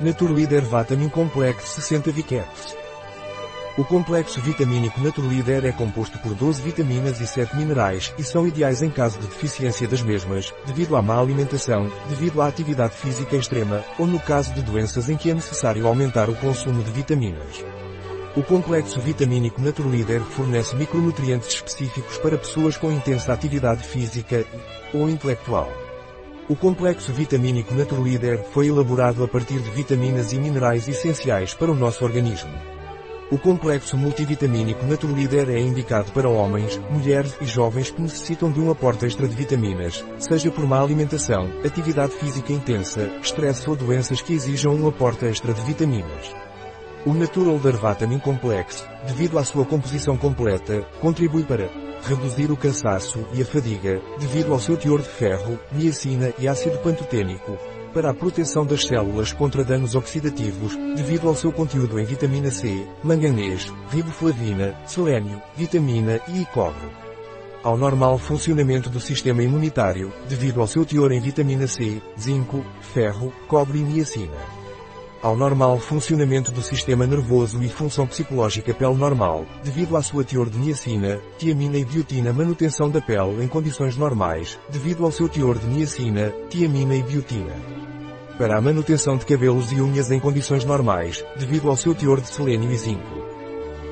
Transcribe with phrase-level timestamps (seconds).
[0.00, 2.76] Naturleader Vitamin Complex 60 Vicaps.
[3.78, 8.82] O complexo vitamínico Naturleader é composto por 12 vitaminas e 7 minerais e são ideais
[8.82, 13.84] em caso de deficiência das mesmas, devido à má alimentação, devido à atividade física extrema,
[13.96, 17.64] ou no caso de doenças em que é necessário aumentar o consumo de vitaminas.
[18.34, 24.44] O complexo vitamínico Naturleader fornece micronutrientes específicos para pessoas com intensa atividade física
[24.92, 25.83] ou intelectual.
[26.46, 31.74] O complexo vitamínico Naturleader foi elaborado a partir de vitaminas e minerais essenciais para o
[31.74, 32.52] nosso organismo.
[33.30, 38.70] O complexo multivitamínico Naturleader é indicado para homens, mulheres e jovens que necessitam de um
[38.70, 44.34] aporte extra de vitaminas, seja por má alimentação, atividade física intensa, estresse ou doenças que
[44.34, 46.30] exijam um aporte extra de vitaminas.
[47.06, 51.70] O Natural Vitamin Complex, devido à sua composição completa, contribui para
[52.04, 56.78] reduzir o cansaço e a fadiga, devido ao seu teor de ferro, niacina e ácido
[56.78, 57.58] pantotênico,
[57.92, 62.86] para a proteção das células contra danos oxidativos, devido ao seu conteúdo em vitamina C,
[63.02, 66.88] manganês, riboflavina, selênio, vitamina E e cobre.
[67.62, 73.32] Ao normal funcionamento do sistema imunitário, devido ao seu teor em vitamina C, zinco, ferro,
[73.48, 74.63] cobre e niacina
[75.24, 80.50] ao normal funcionamento do sistema nervoso e função psicológica pele normal, devido à sua teor
[80.50, 85.58] de niacina, tiamina e biotina manutenção da pele em condições normais, devido ao seu teor
[85.58, 87.54] de niacina, tiamina e biotina.
[88.36, 92.28] Para a manutenção de cabelos e unhas em condições normais, devido ao seu teor de
[92.28, 93.24] selênio e zinco.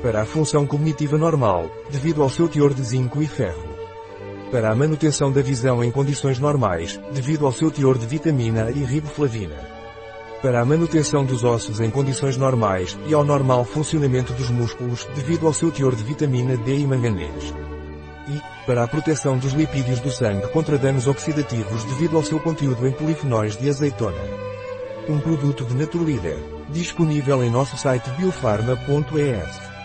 [0.00, 3.68] Para a função cognitiva normal, devido ao seu teor de zinco e ferro.
[4.50, 8.82] Para a manutenção da visão em condições normais, devido ao seu teor de vitamina e
[8.82, 9.77] riboflavina
[10.42, 15.46] para a manutenção dos ossos em condições normais e ao normal funcionamento dos músculos devido
[15.46, 17.54] ao seu teor de vitamina D e manganês.
[18.28, 22.86] E, para a proteção dos lipídios do sangue contra danos oxidativos devido ao seu conteúdo
[22.86, 24.18] em polifenóis de azeitona.
[25.08, 29.77] Um produto de Naturleader, disponível em nosso site biofarma.es.